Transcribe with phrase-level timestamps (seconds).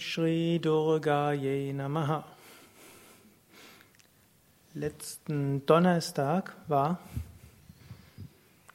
[0.00, 2.24] Shri Durgaye Namaha.
[4.74, 7.00] Letzten Donnerstag war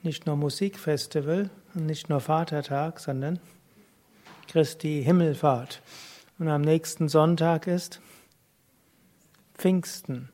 [0.02, 3.40] nicht nur Musikfestival und nicht nur Vatertag, sondern
[4.48, 5.82] Christi Himmelfahrt.
[6.40, 8.02] Und am nächsten Sonntag ist
[9.54, 10.30] Pfingsten.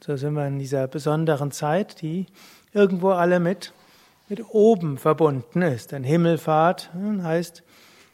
[0.00, 2.26] So sind wir in dieser besonderen Zeit, die
[2.72, 3.72] irgendwo alle mit,
[4.28, 5.92] mit oben verbunden ist.
[5.92, 7.62] Denn Himmelfahrt hm, heißt,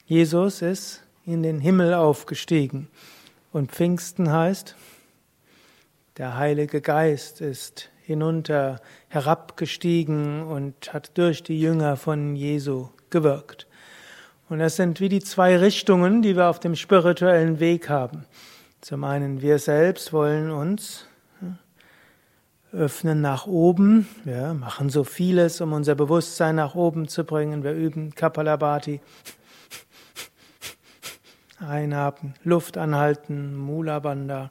[0.06, 2.88] Jesus ist in den Himmel aufgestiegen.
[3.52, 4.76] Und Pfingsten heißt,
[6.16, 13.66] der Heilige Geist ist hinunter herabgestiegen und hat durch die Jünger von Jesu gewirkt.
[14.48, 18.26] Und das sind wie die zwei Richtungen, die wir auf dem spirituellen Weg haben.
[18.80, 21.06] Zum einen, wir selbst wollen uns
[22.72, 24.08] öffnen nach oben.
[24.24, 27.64] Wir machen so vieles, um unser Bewusstsein nach oben zu bringen.
[27.64, 29.00] Wir üben Kapalabhati.
[31.60, 34.50] Einatmen, Luft anhalten, Mula Bandha,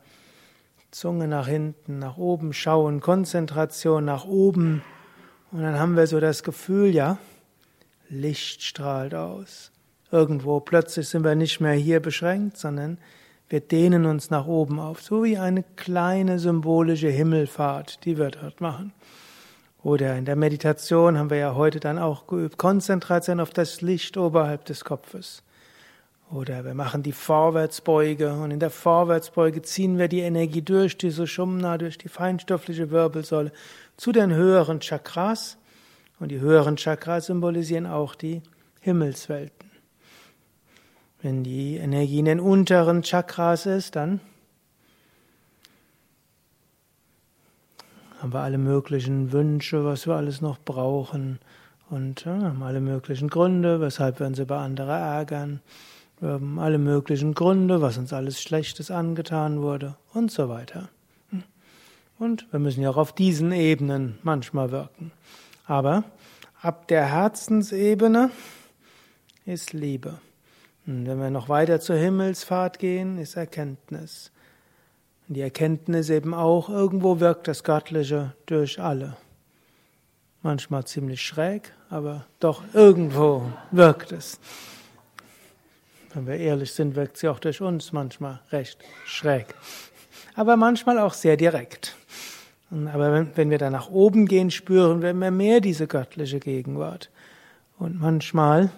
[0.91, 4.81] Zunge nach hinten, nach oben schauen, Konzentration nach oben.
[5.51, 7.17] Und dann haben wir so das Gefühl, ja,
[8.09, 9.71] Licht strahlt aus.
[10.11, 12.97] Irgendwo plötzlich sind wir nicht mehr hier beschränkt, sondern
[13.49, 18.61] wir dehnen uns nach oben auf, so wie eine kleine symbolische Himmelfahrt, die wir dort
[18.61, 18.93] machen.
[19.81, 24.17] Oder in der Meditation haben wir ja heute dann auch geübt, Konzentration auf das Licht
[24.17, 25.43] oberhalb des Kopfes.
[26.31, 31.09] Oder wir machen die Vorwärtsbeuge und in der Vorwärtsbeuge ziehen wir die Energie durch die
[31.09, 33.51] Sushumna, durch die feinstoffliche Wirbelsäule
[33.97, 35.57] zu den höheren Chakras.
[36.19, 38.43] Und die höheren Chakras symbolisieren auch die
[38.81, 39.71] Himmelswelten.
[41.21, 44.19] Wenn die Energie in den unteren Chakras ist, dann
[48.21, 51.39] haben wir alle möglichen Wünsche, was wir alles noch brauchen
[51.89, 55.61] und ja, haben alle möglichen Gründe, weshalb wir uns über andere ärgern.
[56.21, 60.89] Wir haben alle möglichen Gründe, was uns alles Schlechtes angetan wurde und so weiter.
[62.17, 65.13] Und wir müssen ja auch auf diesen Ebenen manchmal wirken.
[65.65, 66.03] Aber
[66.61, 68.31] ab der Herzensebene
[69.45, 70.19] ist Liebe.
[70.85, 74.31] Und wenn wir noch weiter zur Himmelsfahrt gehen, ist Erkenntnis.
[75.27, 79.15] Und die Erkenntnis eben auch, irgendwo wirkt das Göttliche durch alle.
[80.41, 84.39] Manchmal ziemlich schräg, aber doch irgendwo wirkt es.
[86.13, 89.47] Wenn wir ehrlich sind, wirkt sie auch durch uns manchmal recht schräg.
[90.35, 91.95] Aber manchmal auch sehr direkt.
[92.71, 97.09] Aber wenn, wir da nach oben gehen, spüren wir mehr, mehr diese göttliche Gegenwart.
[97.79, 98.69] Und manchmal,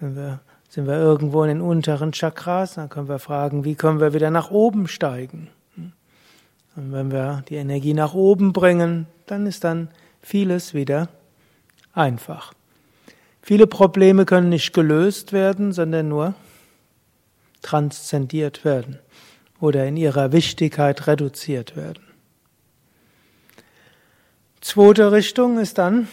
[0.00, 4.00] wenn wir, sind wir irgendwo in den unteren Chakras, dann können wir fragen, wie können
[4.00, 5.48] wir wieder nach oben steigen?
[6.74, 9.88] Und wenn wir die Energie nach oben bringen, dann ist dann
[10.22, 11.08] vieles wieder
[11.92, 12.54] einfach.
[13.42, 16.34] Viele Probleme können nicht gelöst werden, sondern nur
[17.62, 18.98] transzendiert werden
[19.60, 22.02] oder in ihrer Wichtigkeit reduziert werden.
[24.60, 26.08] Zweite Richtung ist dann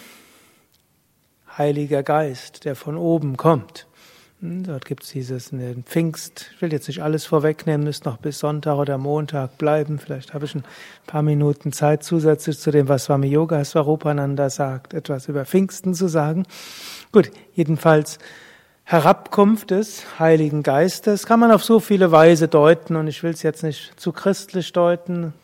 [1.57, 3.85] Heiliger Geist, der von oben kommt.
[4.41, 6.51] Hm, dort gibt es dieses in den Pfingst.
[6.55, 9.99] Ich will jetzt nicht alles vorwegnehmen, müsst noch bis Sonntag oder Montag bleiben.
[9.99, 10.63] Vielleicht habe ich ein
[11.05, 16.07] paar Minuten Zeit zusätzlich zu dem, was Swami Yoga Swarupananda sagt, etwas über Pfingsten zu
[16.07, 16.45] sagen.
[17.11, 18.17] Gut, jedenfalls
[18.91, 23.43] Herabkunft des Heiligen Geistes kann man auf so viele Weise deuten und ich will es
[23.43, 25.35] jetzt nicht zu christlich deuten,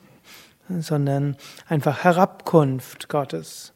[0.67, 3.73] sondern einfach Herabkunft Gottes.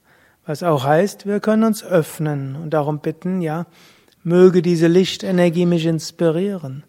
[0.48, 3.68] Was auch heißt, wir können uns öffnen und darum bitten, ja,
[4.24, 6.84] möge diese Lichtenergie mich inspirieren,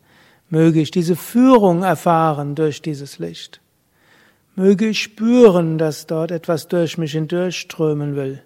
[0.48, 3.60] möge ich diese Führung erfahren durch dieses Licht,
[4.54, 8.42] möge ich spüren, dass dort etwas durch mich hindurchströmen will.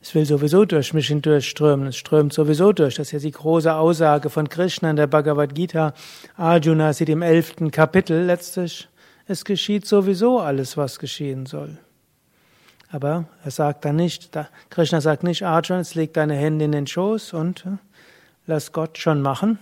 [0.00, 2.94] Es will sowieso durch mich hindurchströmen, es strömt sowieso durch.
[2.94, 5.92] Das ist ja die große Aussage von Krishna in der Bhagavad Gita.
[6.36, 8.88] Arjuna sieht im elften Kapitel letztlich,
[9.26, 11.78] es geschieht sowieso alles, was geschehen soll.
[12.90, 14.30] Aber er sagt dann nicht,
[14.70, 17.70] Krishna sagt nicht, Arjuna, jetzt leg deine Hände in den Schoß und äh,
[18.46, 19.58] lass Gott schon machen,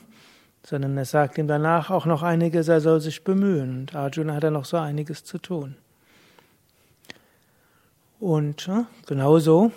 [0.63, 3.81] sondern er sagt ihm danach auch noch einiges, er soll sich bemühen.
[3.81, 5.77] Und Arjuna hat dann noch so einiges zu tun.
[8.21, 9.73] Und äh, genauso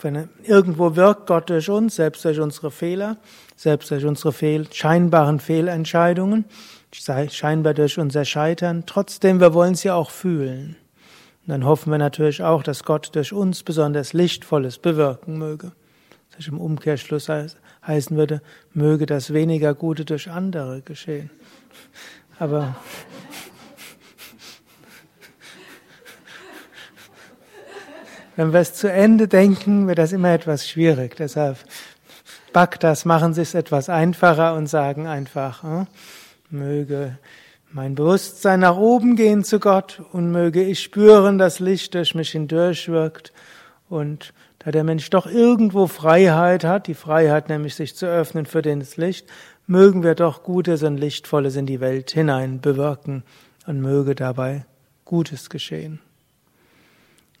[0.00, 3.16] wenn irgendwo wirkt Gott durch uns, selbst durch unsere Fehler,
[3.56, 6.44] selbst durch unsere fehl, scheinbaren Fehlentscheidungen,
[6.92, 8.84] scheinbar durch unser Scheitern.
[8.86, 10.76] Trotzdem, wir wollen es ja auch fühlen.
[11.46, 15.72] Und dann hoffen wir natürlich auch, dass Gott durch uns besonders Lichtvolles bewirken möge.
[16.36, 17.28] Das im Umkehrschluss
[17.86, 18.42] heißen würde,
[18.72, 21.30] möge das weniger Gute durch andere geschehen.
[22.38, 22.76] Aber
[28.38, 31.16] Wenn wir es zu Ende denken, wird das immer etwas schwierig.
[31.16, 31.56] Deshalb
[32.52, 35.88] Bhaktas machen sich etwas einfacher und sagen einfach, hm,
[36.48, 37.18] möge
[37.72, 42.30] mein Bewusstsein nach oben gehen zu Gott und möge ich spüren, dass Licht durch mich
[42.30, 43.32] hindurchwirkt
[43.88, 48.62] und da der Mensch doch irgendwo Freiheit hat, die Freiheit nämlich sich zu öffnen für
[48.62, 49.26] das Licht,
[49.66, 53.24] mögen wir doch Gutes und Lichtvolles in die Welt hinein bewirken
[53.66, 54.64] und möge dabei
[55.04, 55.98] Gutes geschehen.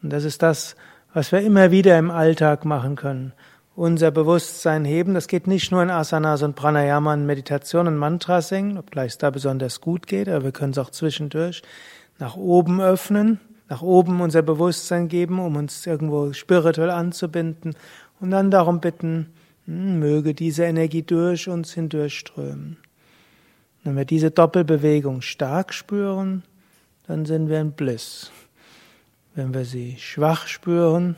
[0.02, 0.76] Und das ist das,
[1.12, 3.32] was wir immer wieder im Alltag machen können.
[3.74, 8.42] Unser Bewusstsein heben, das geht nicht nur in Asanas und Pranayama und Meditation und Mantra
[8.42, 11.62] singen, obgleich es da besonders gut geht, aber wir können es auch zwischendurch
[12.18, 17.74] nach oben öffnen, nach oben unser Bewusstsein geben, um uns irgendwo spirituell anzubinden
[18.20, 19.32] und dann darum bitten,
[19.66, 22.78] hm, möge diese Energie durch uns hindurchströmen.
[23.84, 26.42] Wenn wir diese Doppelbewegung stark spüren,
[27.06, 28.32] dann sind wir in Bliss.
[29.38, 31.14] Wenn wir sie schwach spüren,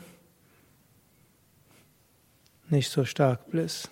[2.69, 3.89] nicht so stark Bliss.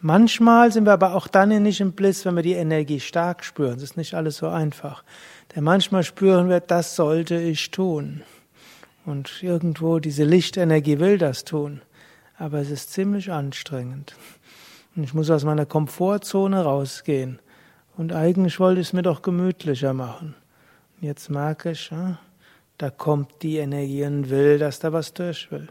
[0.00, 3.74] Manchmal sind wir aber auch dann nicht im Bliss, wenn wir die Energie stark spüren.
[3.74, 5.02] Das ist nicht alles so einfach.
[5.56, 8.22] Denn manchmal spüren wir, das sollte ich tun.
[9.04, 11.82] Und irgendwo diese Lichtenergie will das tun.
[12.38, 14.14] Aber es ist ziemlich anstrengend.
[14.94, 17.40] Und ich muss aus meiner Komfortzone rausgehen.
[17.96, 20.36] Und eigentlich wollte ich es mir doch gemütlicher machen.
[21.02, 21.90] Jetzt merke ich,
[22.78, 25.68] da kommt die Energie und will, dass da was durch will.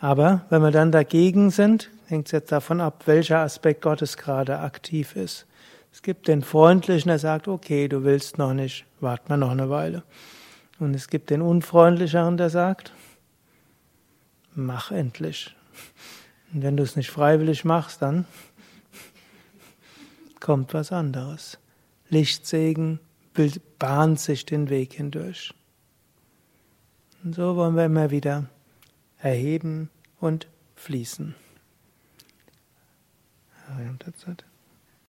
[0.00, 4.60] Aber wenn wir dann dagegen sind, hängt es jetzt davon ab, welcher Aspekt Gottes gerade
[4.60, 5.46] aktiv ist.
[5.92, 9.68] Es gibt den Freundlichen, der sagt, okay, du willst noch nicht, wart mal noch eine
[9.68, 10.02] Weile.
[10.78, 12.90] Und es gibt den Unfreundlicheren, der sagt,
[14.54, 15.54] mach endlich.
[16.54, 18.24] Und wenn du es nicht freiwillig machst, dann
[20.40, 21.58] kommt was anderes.
[22.08, 22.98] Lichtsegen
[23.78, 25.52] bahnt sich den Weg hindurch.
[27.22, 28.48] Und so wollen wir immer wieder
[29.18, 29.90] erheben
[30.20, 31.34] und fließen.
[33.68, 33.78] Ja,